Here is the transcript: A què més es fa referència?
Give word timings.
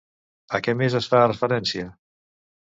A 0.57 0.61
què 0.67 0.75
més 0.79 0.95
es 1.01 1.11
fa 1.13 1.21
referència? 1.27 1.95